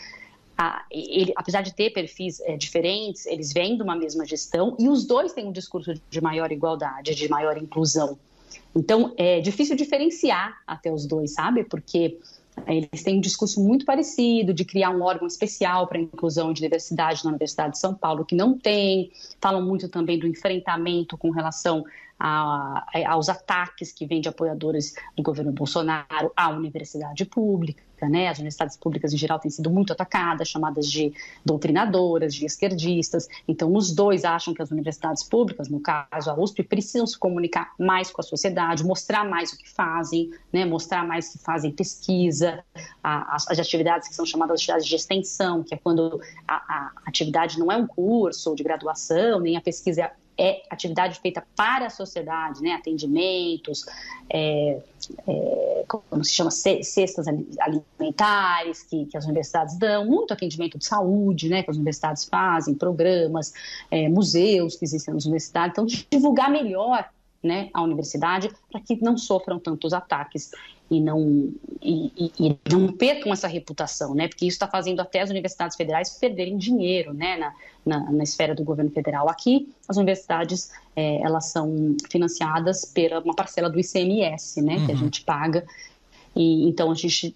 a, 0.62 0.86
ele, 0.92 1.34
apesar 1.36 1.62
de 1.62 1.74
ter 1.74 1.90
perfis 1.90 2.40
é, 2.42 2.56
diferentes, 2.56 3.26
eles 3.26 3.52
vêm 3.52 3.76
de 3.76 3.82
uma 3.82 3.96
mesma 3.96 4.24
gestão 4.28 4.76
e 4.78 4.88
os 4.88 5.06
dois 5.06 5.34
têm 5.34 5.48
um 5.48 5.52
discurso 5.52 5.92
de 6.08 6.22
maior 6.22 6.52
igualdade, 6.52 7.16
de 7.16 7.28
maior 7.28 7.58
inclusão. 7.58 8.16
Então, 8.76 9.12
é 9.18 9.42
difícil 9.42 9.76
diferenciar 9.76 10.62
até 10.68 10.94
os 10.94 11.08
dois, 11.08 11.34
sabe? 11.34 11.64
Porque 11.64 12.20
eles 12.68 13.02
têm 13.04 13.18
um 13.18 13.22
discurso 13.22 13.60
muito 13.60 13.86
parecido 13.86 14.54
de 14.54 14.64
criar 14.64 14.92
um 14.92 15.02
órgão 15.02 15.28
especial 15.28 15.88
para 15.88 15.98
inclusão 15.98 16.54
de 16.54 16.62
diversidade 16.62 17.24
na 17.24 17.32
Universidade 17.32 17.74
de 17.74 17.80
São 17.80 17.96
Paulo, 17.96 18.24
que 18.24 18.36
não 18.36 18.56
tem. 18.56 19.12
Falam 19.42 19.64
muito 19.64 19.90
também 19.90 20.20
do 20.20 20.28
enfrentamento 20.28 21.18
com 21.18 21.32
relação 21.32 21.84
a, 22.24 22.86
aos 23.08 23.30
ataques 23.30 23.92
que 23.92 24.06
vêm 24.06 24.22
de 24.22 24.30
apoiadores 24.30 24.94
do 25.18 25.24
governo 25.24 25.52
Bolsonaro 25.52 26.32
à 26.36 26.50
universidade 26.50 27.26
pública. 27.26 27.82
Né? 28.08 28.28
As 28.28 28.38
universidades 28.38 28.78
públicas, 28.78 29.14
em 29.14 29.18
geral, 29.18 29.40
têm 29.40 29.52
sido 29.52 29.70
muito 29.70 29.94
atacadas, 29.94 30.48
chamadas 30.48 30.88
de 30.88 31.14
doutrinadoras, 31.46 32.34
de 32.34 32.46
esquerdistas. 32.46 33.28
Então, 33.48 33.76
os 33.76 33.92
dois 33.92 34.24
acham 34.24 34.54
que 34.54 34.62
as 34.62 34.72
universidades 34.72 35.24
públicas, 35.24 35.70
no 35.70 35.80
caso 35.80 36.30
a 36.30 36.40
USP, 36.40 36.64
precisam 36.64 37.06
se 37.06 37.18
comunicar 37.18 37.74
mais 37.78 38.10
com 38.12 38.22
a 38.22 38.24
sociedade, 38.24 38.84
mostrar 38.84 39.28
mais 39.28 39.54
o 39.54 39.58
que 39.58 39.70
fazem, 39.70 40.32
né? 40.52 40.66
mostrar 40.66 41.06
mais 41.06 41.30
que 41.30 41.38
fazem 41.40 41.72
pesquisa, 41.72 42.64
as, 43.04 43.50
as, 43.50 43.60
atividades 43.60 44.08
que 44.08 44.16
são 44.16 44.26
chamadas 44.26 44.60
de 44.60 44.64
atividades 44.64 44.88
de 44.88 44.96
extensão, 44.96 45.64
que 45.64 45.76
é 45.76 45.78
quando 45.78 46.20
a, 46.48 46.56
a 46.56 46.92
atividade 47.06 47.60
não 47.60 47.72
é 47.72 47.78
um 47.78 47.86
curso 47.86 48.56
de 48.56 48.64
graduação, 48.64 49.40
nem 49.40 49.58
a 49.58 49.62
pesquisa 49.62 50.12
é 50.42 50.64
atividade 50.72 51.20
feita 51.20 51.44
para 51.56 51.86
a 51.86 51.90
sociedade, 51.90 52.64
né? 52.64 52.74
atendimentos, 52.74 53.86
é, 54.28 54.82
é, 55.28 55.86
como 55.88 56.24
se 56.24 56.34
chama, 56.34 56.50
cestas 56.50 57.28
alimentares 57.60 58.82
que, 58.82 59.06
que, 59.06 59.16
as 59.16 59.26
universidades 59.26 59.78
dão, 59.78 60.06
muito 60.06 60.34
atendimento 60.34 60.80
de 60.80 60.86
saúde 60.86 61.48
né? 61.48 61.62
que 61.62 61.70
as 61.70 61.78
universidades 61.78 62.26
fazem, 62.26 62.74
programas, 62.74 63.54
é, 63.92 64.10
museus 64.10 64.76
que 64.76 64.84
existem 64.84 65.14
nas 65.14 65.26
universidades. 65.26 65.74
Então, 65.74 65.86
divulgar 66.10 66.50
melhor 66.50 67.08
né, 67.44 67.70
a 67.74 67.82
universidade 67.82 68.52
para 68.72 68.82
que 68.82 69.02
não 69.02 69.18
sofram 69.18 69.60
tantos 69.60 69.94
ataques 69.94 70.52
e 70.92 71.00
não, 71.00 71.50
e, 71.82 72.12
e, 72.18 72.32
e, 72.38 72.58
não 72.70 72.92
percam 72.92 73.32
essa 73.32 73.48
reputação, 73.48 74.14
né? 74.14 74.28
Porque 74.28 74.46
isso 74.46 74.56
está 74.56 74.68
fazendo 74.68 75.00
até 75.00 75.22
as 75.22 75.30
universidades 75.30 75.78
federais 75.78 76.10
perderem 76.20 76.58
dinheiro, 76.58 77.14
né? 77.14 77.38
Na, 77.38 77.54
na, 77.86 78.12
na 78.12 78.24
esfera 78.24 78.54
do 78.54 78.62
governo 78.62 78.92
federal. 78.92 79.30
Aqui, 79.30 79.74
as 79.88 79.96
universidades, 79.96 80.70
é, 80.94 81.22
elas 81.22 81.46
são 81.46 81.96
financiadas 82.12 82.84
pela 82.84 83.22
uma 83.22 83.34
parcela 83.34 83.70
do 83.70 83.80
ICMS, 83.80 84.62
né? 84.62 84.76
Uhum. 84.76 84.86
Que 84.86 84.92
a 84.92 84.96
uhum. 84.96 85.02
gente 85.02 85.22
paga. 85.22 85.66
E, 86.36 86.68
então, 86.68 86.92
a 86.92 86.94
gente 86.94 87.34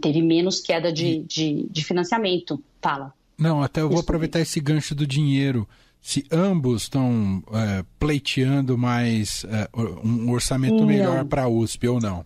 teve 0.00 0.22
menos 0.22 0.60
queda 0.60 0.90
de, 0.90 1.18
de, 1.24 1.68
de 1.70 1.84
financiamento. 1.84 2.58
Fala. 2.80 3.12
Não, 3.36 3.62
até 3.62 3.82
eu 3.82 3.90
vou 3.90 4.00
aproveitar 4.00 4.40
esse 4.40 4.60
gancho 4.60 4.94
do 4.94 5.06
dinheiro 5.06 5.68
se 6.00 6.24
ambos 6.32 6.84
estão 6.84 7.42
é, 7.52 7.84
pleiteando 7.98 8.78
mais 8.78 9.44
é, 9.44 9.68
um 10.02 10.30
orçamento 10.30 10.76
não. 10.76 10.86
melhor 10.86 11.26
para 11.26 11.42
a 11.42 11.48
USP 11.48 11.86
ou 11.86 12.00
não? 12.00 12.24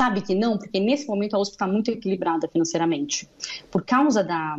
Sabe 0.00 0.22
que 0.22 0.34
não, 0.34 0.56
porque 0.56 0.80
nesse 0.80 1.06
momento 1.06 1.36
a 1.36 1.38
USP 1.38 1.52
está 1.52 1.66
muito 1.66 1.90
equilibrada 1.90 2.48
financeiramente. 2.48 3.28
Por 3.70 3.84
causa 3.84 4.24
da, 4.24 4.56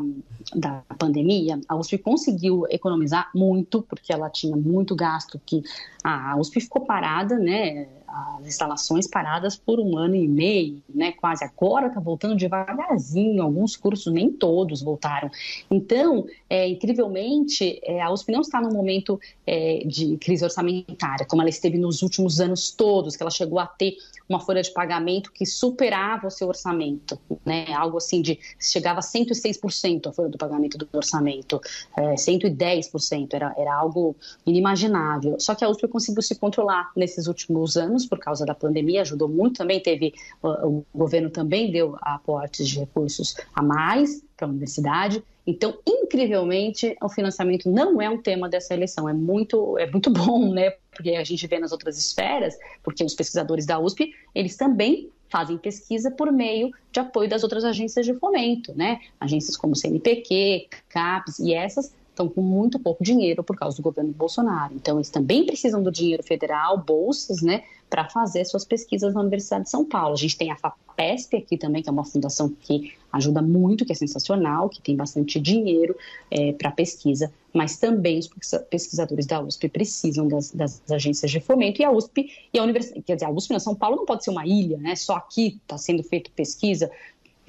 da 0.56 0.84
pandemia, 1.00 1.60
a 1.68 1.76
USP 1.76 1.98
conseguiu 1.98 2.68
economizar 2.70 3.32
muito, 3.34 3.82
porque 3.82 4.14
ela 4.14 4.30
tinha 4.30 4.56
muito 4.56 4.96
gasto, 4.96 5.42
que 5.44 5.64
a 6.04 6.38
USP 6.38 6.62
ficou 6.62 6.86
parada, 6.86 7.40
né? 7.40 7.88
As 8.12 8.46
instalações 8.46 9.08
paradas 9.08 9.56
por 9.56 9.80
um 9.80 9.98
ano 9.98 10.15
e 10.15 10.27
meio, 10.27 10.82
né, 10.94 11.12
quase. 11.13 11.44
Agora 11.44 11.88
está 11.88 12.00
voltando 12.00 12.36
devagarzinho, 12.36 13.41
alguns 13.41 13.75
cursos, 13.75 14.12
nem 14.12 14.32
todos 14.32 14.82
voltaram. 14.82 15.30
Então, 15.70 16.25
é, 16.50 16.68
incrivelmente, 16.68 17.80
é, 17.84 18.01
a 18.01 18.12
USP 18.12 18.32
não 18.32 18.41
está 18.41 18.60
num 18.60 18.74
momento 18.74 19.20
é, 19.48 19.84
de 19.86 20.18
crise 20.18 20.44
orçamentária, 20.44 21.25
como 21.25 21.41
ela 21.41 21.50
esteve 21.50 21.77
nos 21.77 22.01
últimos 22.01 22.41
anos 22.41 22.72
todos, 22.72 23.15
que 23.15 23.24
ela 23.24 23.32
chegou 23.32 23.60
a 23.60 23.65
ter 23.65 23.96
uma 24.27 24.39
folha 24.39 24.62
de 24.62 24.72
pagamento 24.72 25.32
que 25.32 25.46
superava 25.46 26.27
o 26.27 26.32
seu 26.32 26.48
orçamento, 26.48 27.20
né? 27.46 27.65
Algo 27.74 27.98
assim 27.98 28.22
de 28.22 28.39
chegava 28.60 29.00
a 29.00 29.03
106% 29.03 30.08
a 30.08 30.12
folha 30.13 30.30
do 30.30 30.38
pagamento 30.38 30.77
do 30.77 30.88
orçamento, 30.94 31.60
é, 31.98 32.15
110%, 32.15 33.34
era, 33.34 33.53
era 33.58 33.74
algo 33.74 34.15
inimaginável. 34.46 35.39
Só 35.39 35.53
que 35.53 35.63
a 35.65 35.70
USP 35.70 35.88
conseguiu 35.88 36.22
se 36.22 36.36
controlar 36.36 36.91
nesses 36.96 37.27
últimos 37.27 37.75
anos 37.75 38.00
por 38.05 38.20
causa 38.20 38.46
da 38.46 38.53
pandemia, 38.53 39.01
ajudou 39.01 39.27
muito 39.27 39.58
também, 39.58 39.79
teve 39.79 40.13
o 40.41 40.84
governo 40.93 41.29
também 41.29 41.72
deu 41.72 41.98
aportes 42.01 42.67
de 42.67 42.79
recursos 42.79 43.36
a 43.53 43.62
mais 43.62 44.24
para 44.36 44.48
a 44.48 44.50
universidade. 44.50 45.24
Então, 45.46 45.77
incrivelmente, 45.88 46.96
o 47.01 47.10
financiamento 47.10 47.70
não 47.70 48.01
é 48.01 48.10
um 48.10 48.22
tema 48.22 48.48
dessa 48.48 48.74
eleição. 48.74 49.10
É 49.10 49.13
muito, 49.13 49.77
é 49.77 49.89
muito 49.89 50.10
bom, 50.12 50.53
né? 50.53 50.72
Porque 50.91 51.12
a 51.12 51.24
gente 51.24 51.46
vê 51.48 51.60
nas 51.60 51.72
outras 51.72 51.98
esferas, 51.98 52.58
porque 52.84 53.03
os 53.03 53.13
pesquisadores 53.13 53.65
da 53.65 53.79
USP, 53.79 54.13
eles 54.36 54.55
também 54.55 55.10
fazem 55.29 55.58
pesquisa 55.58 56.12
por 56.12 56.31
meio 56.31 56.72
de 56.91 57.00
apoio 57.00 57.29
das 57.29 57.41
outras 57.41 57.63
agências 57.63 58.05
de 58.05 58.13
fomento, 58.15 58.74
né? 58.75 59.00
Agências 59.20 59.55
como 59.55 59.75
CNPq, 59.75 60.67
CAPES 60.89 61.39
e 61.39 61.53
essas 61.53 61.93
estão 62.12 62.30
com 62.30 62.41
muito 62.41 62.77
pouco 62.77 63.03
dinheiro 63.03 63.44
por 63.44 63.58
causa 63.58 63.77
do 63.77 63.84
governo 63.84 64.12
Bolsonaro. 64.12 64.74
Então, 64.75 64.98
eles 64.98 65.10
também 65.10 65.46
precisam 65.46 65.82
do 65.82 65.91
dinheiro 65.91 66.22
federal, 66.22 66.77
bolsas, 66.77 67.41
né, 67.41 67.63
para 67.89 68.08
fazer 68.08 68.46
suas 68.46 68.63
pesquisas 68.63 69.13
na 69.13 69.22
Universidade 69.22 69.65
de 69.65 69.70
São 69.70 69.84
Paulo. 69.84 70.13
A 70.13 70.18
gente 70.18 70.38
tem 70.38 70.51
a 70.51 70.56
FAPESP 70.56 71.38
aqui 71.38 71.58
também, 71.58 71.82
que 71.82 71.89
é 71.89 71.91
uma 71.91 72.06
fundação 72.06 72.50
que 72.62 72.94
ajuda 73.12 73.41
muito, 73.41 73.86
que 73.86 73.91
é 73.91 73.96
sensacional, 73.96 74.70
que 74.70 74.82
tem 74.82 74.96
bastante 74.96 75.39
dinheiro 75.39 75.96
é, 76.30 76.53
para 76.53 76.72
pesquisa, 76.72 77.32
mas 77.53 77.77
também 77.77 78.20
os 78.20 78.30
pesquisadores 78.70 79.25
da 79.25 79.41
USP 79.41 79.68
precisam 79.68 80.27
das, 80.27 80.51
das, 80.51 80.82
agências 80.89 81.30
de 81.30 81.41
fomento 81.41 81.82
e 81.82 81.86
a 81.86 81.91
USP 81.91 82.32
e 82.53 82.58
a 82.58 82.63
Universidade, 82.63 83.01
quer 83.01 83.15
dizer, 83.15 83.25
a 83.25 83.30
USP 83.30 83.51
na 83.51 83.60
São 83.60 83.75
Paulo 83.75 83.98
não 83.98 84.06
pode 84.06 84.24
ser 84.24 84.30
uma 84.30 84.46
ilha, 84.46 84.77
né? 84.77 84.96
Só 84.96 85.15
aqui 85.15 85.60
está 85.62 85.77
sendo 85.77 86.01
feito 86.01 86.32
pesquisa. 86.32 86.89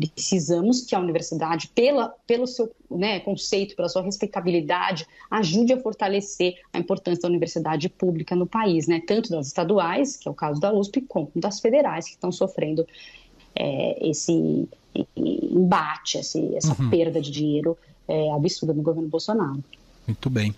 Precisamos 0.08 0.82
que 0.82 0.94
a 0.94 0.98
universidade, 1.00 1.68
pela, 1.74 2.14
pelo 2.26 2.46
seu 2.46 2.70
né, 2.90 3.20
conceito, 3.20 3.76
pela 3.76 3.88
sua 3.88 4.02
respeitabilidade, 4.02 5.06
ajude 5.30 5.72
a 5.72 5.80
fortalecer 5.80 6.60
a 6.72 6.78
importância 6.78 7.22
da 7.22 7.28
universidade 7.28 7.88
pública 7.88 8.34
no 8.34 8.46
país, 8.46 8.86
né, 8.86 9.00
tanto 9.06 9.30
das 9.30 9.46
estaduais, 9.46 10.16
que 10.16 10.28
é 10.28 10.30
o 10.30 10.34
caso 10.34 10.60
da 10.60 10.72
USP, 10.72 11.02
como 11.02 11.30
das 11.34 11.60
federais, 11.60 12.06
que 12.06 12.12
estão 12.12 12.32
sofrendo 12.32 12.86
é, 13.54 14.08
esse 14.08 14.68
embate, 15.16 16.18
esse, 16.18 16.54
essa 16.54 16.80
uhum. 16.80 16.90
perda 16.90 17.20
de 17.20 17.30
dinheiro 17.30 17.76
é, 18.08 18.30
absurda 18.32 18.74
no 18.74 18.82
governo 18.82 19.08
Bolsonaro. 19.08 19.62
Muito 20.06 20.28
bem. 20.28 20.54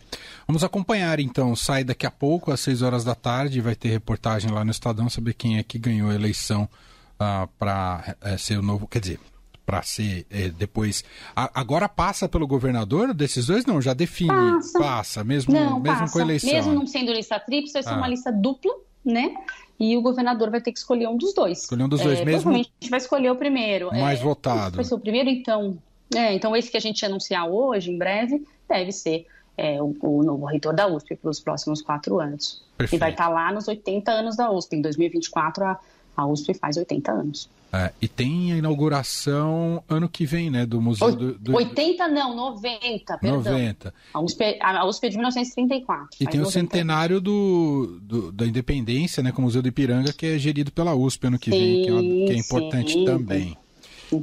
Vamos 0.46 0.64
acompanhar 0.64 1.20
então. 1.20 1.54
Sai 1.54 1.84
daqui 1.84 2.06
a 2.06 2.10
pouco, 2.10 2.50
às 2.50 2.60
6 2.60 2.82
horas 2.82 3.04
da 3.04 3.14
tarde, 3.14 3.60
vai 3.60 3.74
ter 3.74 3.88
reportagem 3.88 4.50
lá 4.50 4.64
no 4.64 4.70
Estadão, 4.70 5.08
saber 5.08 5.34
quem 5.34 5.58
é 5.58 5.62
que 5.62 5.78
ganhou 5.78 6.10
a 6.10 6.14
eleição 6.14 6.68
uh, 7.14 7.48
para 7.58 8.16
uh, 8.24 8.38
ser 8.38 8.58
o 8.58 8.62
novo. 8.62 8.86
Quer 8.86 9.00
dizer, 9.00 9.20
para 9.64 9.83
ser 9.83 10.26
uh, 10.30 10.52
depois. 10.52 11.04
A, 11.35 11.61
agora 11.61 11.88
passa 11.88 12.28
pelo 12.28 12.47
governador 12.47 13.14
desses 13.14 13.47
dois? 13.47 13.64
Não, 13.64 13.80
já 13.80 13.94
define. 13.94 14.28
Passa, 14.28 14.78
passa 14.78 15.25
mesmo, 15.25 15.52
não, 15.52 15.80
mesmo 15.80 15.99
passa. 16.00 16.12
com 16.12 16.18
a 16.18 16.23
eleição. 16.23 16.52
Mesmo 16.52 16.75
não 16.75 16.87
sendo 16.87 17.12
lista 17.12 17.38
tríplice, 17.40 17.75
vai 17.75 17.83
ser 17.83 17.90
ah. 17.90 17.97
uma 17.97 18.09
lista 18.09 18.30
dupla, 18.30 18.75
né? 19.04 19.35
E 19.78 19.97
o 19.97 20.02
governador 20.02 20.50
vai 20.50 20.61
ter 20.61 20.73
que 20.73 20.78
escolher 20.78 21.09
um 21.09 21.16
dos 21.16 21.35
dois. 21.35 21.62
Escolher 21.62 21.85
um 21.85 21.88
dos 21.88 22.00
dois 22.00 22.21
é, 22.21 22.25
mesmo? 22.25 22.42
Provavelmente 22.42 22.90
vai 22.90 22.99
escolher 22.99 23.30
o 23.30 23.37
primeiro. 23.37 23.88
Mais 23.92 24.21
é, 24.21 24.23
votado. 24.23 24.76
Vai 24.76 24.85
ser 24.85 24.94
o 24.94 24.99
primeiro, 24.99 25.28
então. 25.28 25.78
É, 26.14 26.33
então, 26.33 26.54
esse 26.54 26.71
que 26.71 26.76
a 26.76 26.80
gente 26.80 27.04
anunciar 27.04 27.49
hoje, 27.49 27.90
em 27.90 27.99
breve, 27.99 28.47
deve 28.68 28.92
ser 28.92 29.26
é, 29.56 29.80
o, 29.83 29.94
o, 30.00 30.23
novo 30.23 30.47
reitor 30.47 30.75
da 30.75 30.87
USP 30.87 31.16
para 31.16 31.30
os 31.30 31.40
próximos 31.40 31.83
quatro 31.83 32.21
anos. 32.21 32.62
Perfeito. 32.76 32.99
E 32.99 33.00
vai 33.00 33.11
estar 33.11 33.25
tá 33.25 33.30
lá 33.30 33.52
nos 33.52 33.66
80 33.66 34.12
anos 34.12 34.37
da 34.37 34.50
USP. 34.50 34.76
Em 34.76 34.80
2024, 34.80 35.64
a, 35.64 35.80
a 36.16 36.26
USP 36.26 36.54
faz 36.54 36.76
80 36.76 37.12
anos. 37.12 37.49
É, 37.73 37.90
e 38.00 38.06
tem 38.06 38.52
a 38.52 38.56
inauguração 38.56 39.83
ano 39.88 40.09
que 40.09 40.25
vem, 40.25 40.49
né, 40.49 40.64
do 40.64 40.80
Museu 40.80 41.09
o, 41.09 41.16
do, 41.16 41.35
do... 41.37 41.56
80 41.56 42.06
não, 42.06 42.37
90, 42.37 43.18
perdão. 43.18 43.42
90. 43.42 43.92
A 44.12 44.21
USP, 44.21 44.59
a 44.61 44.87
USP 44.87 45.06
é 45.06 45.11
de 45.11 45.16
1934. 45.16 46.09
E 46.14 46.26
tem 46.26 46.38
90. 46.38 46.49
o 46.49 46.52
centenário 46.52 47.21
do, 47.21 47.99
do, 48.00 48.30
da 48.30 48.47
Independência, 48.47 49.25
né, 49.25 49.33
com 49.33 49.42
o 49.42 49.44
Museu 49.47 49.61
do 49.61 49.66
Ipiranga, 49.66 50.12
que 50.12 50.25
é 50.25 50.38
gerido 50.38 50.71
pela 50.71 50.94
USP 50.94 51.26
ano 51.26 51.38
que 51.38 51.50
sim, 51.50 51.59
vem, 51.59 51.83
que 51.83 51.90
é, 51.90 52.26
que 52.26 52.33
é 52.33 52.37
importante 52.37 52.92
sim. 52.92 53.04
também. 53.04 53.59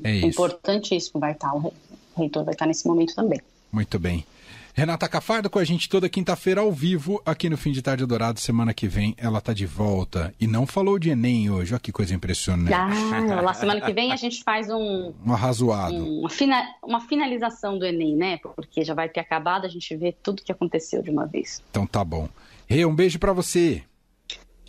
É 0.01 0.15
isso. 0.15 0.27
Importantíssimo, 0.27 1.19
vai 1.19 1.33
estar, 1.33 1.53
o 1.53 1.73
reitor 2.15 2.45
vai 2.45 2.53
estar 2.53 2.65
nesse 2.65 2.87
momento 2.87 3.13
também. 3.13 3.41
Muito 3.69 3.99
bem. 3.99 4.25
Renata 4.73 5.07
Cafardo 5.07 5.49
com 5.49 5.59
a 5.59 5.63
gente 5.63 5.89
toda 5.89 6.07
quinta-feira 6.07 6.61
ao 6.61 6.71
vivo 6.71 7.21
aqui 7.25 7.49
no 7.49 7.57
Fim 7.57 7.71
de 7.71 7.81
Tarde 7.81 8.05
Dourado. 8.05 8.39
Semana 8.39 8.73
que 8.73 8.87
vem 8.87 9.13
ela 9.17 9.41
tá 9.41 9.53
de 9.53 9.65
volta. 9.65 10.33
E 10.39 10.47
não 10.47 10.65
falou 10.65 10.97
de 10.97 11.09
Enem 11.09 11.49
hoje. 11.49 11.73
Olha 11.73 11.79
que 11.79 11.91
coisa 11.91 12.13
impressionante. 12.13 12.73
Ah, 12.73 13.41
lá 13.41 13.53
semana 13.53 13.81
que 13.81 13.91
vem 13.93 14.11
a 14.11 14.15
gente 14.15 14.43
faz 14.43 14.69
um. 14.69 15.11
Um 15.25 15.33
arrazoado. 15.33 15.95
Um, 15.95 16.19
uma, 16.19 16.29
fina, 16.29 16.63
uma 16.83 17.01
finalização 17.01 17.77
do 17.77 17.85
Enem, 17.85 18.15
né? 18.15 18.37
Porque 18.37 18.83
já 18.83 18.93
vai 18.93 19.07
ter 19.07 19.19
acabado, 19.19 19.65
a 19.65 19.69
gente 19.69 19.95
vê 19.95 20.11
tudo 20.11 20.41
que 20.41 20.51
aconteceu 20.51 21.01
de 21.01 21.09
uma 21.09 21.25
vez. 21.25 21.61
Então 21.69 21.85
tá 21.85 22.03
bom. 22.03 22.27
Rê, 22.67 22.85
um 22.85 22.95
beijo 22.95 23.19
para 23.19 23.33
você. 23.33 23.83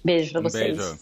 Beijo 0.04 0.32
para 0.32 0.40
um 0.40 0.44
vocês. 0.44 0.76
Beijo. 0.76 0.98